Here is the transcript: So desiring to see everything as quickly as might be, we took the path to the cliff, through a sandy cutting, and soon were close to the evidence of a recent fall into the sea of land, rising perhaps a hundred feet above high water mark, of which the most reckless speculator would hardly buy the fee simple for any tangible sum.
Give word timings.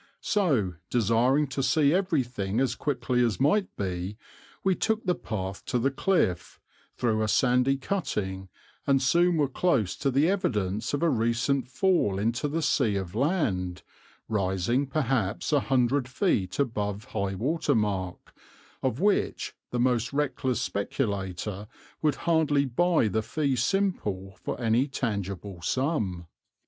So 0.23 0.73
desiring 0.89 1.45
to 1.49 1.61
see 1.61 1.93
everything 1.93 2.59
as 2.59 2.73
quickly 2.73 3.23
as 3.23 3.39
might 3.39 3.75
be, 3.77 4.17
we 4.63 4.73
took 4.73 5.05
the 5.05 5.13
path 5.13 5.63
to 5.65 5.77
the 5.77 5.91
cliff, 5.91 6.59
through 6.97 7.21
a 7.21 7.27
sandy 7.27 7.77
cutting, 7.77 8.49
and 8.87 8.99
soon 8.99 9.37
were 9.37 9.47
close 9.47 9.95
to 9.97 10.09
the 10.09 10.27
evidence 10.27 10.95
of 10.95 11.03
a 11.03 11.09
recent 11.11 11.67
fall 11.67 12.17
into 12.17 12.47
the 12.47 12.63
sea 12.63 12.95
of 12.95 13.13
land, 13.13 13.83
rising 14.27 14.87
perhaps 14.87 15.53
a 15.53 15.59
hundred 15.59 16.07
feet 16.07 16.57
above 16.57 17.03
high 17.13 17.35
water 17.35 17.75
mark, 17.75 18.33
of 18.81 18.99
which 18.99 19.53
the 19.69 19.79
most 19.79 20.11
reckless 20.13 20.59
speculator 20.59 21.67
would 22.01 22.15
hardly 22.25 22.65
buy 22.65 23.07
the 23.07 23.21
fee 23.21 23.55
simple 23.55 24.35
for 24.43 24.59
any 24.59 24.87
tangible 24.87 25.61
sum. 25.61 26.25